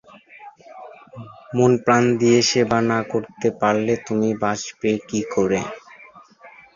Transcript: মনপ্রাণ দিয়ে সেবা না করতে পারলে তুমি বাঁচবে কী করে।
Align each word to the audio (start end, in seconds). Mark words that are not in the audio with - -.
মনপ্রাণ 1.55 2.03
দিয়ে 2.19 2.39
সেবা 2.49 2.79
না 2.89 2.99
করতে 3.11 3.47
পারলে 3.61 3.93
তুমি 4.07 4.29
বাঁচবে 4.43 4.91
কী 5.09 5.21
করে। 5.33 5.59